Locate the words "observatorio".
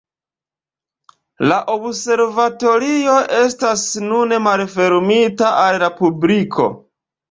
1.75-3.21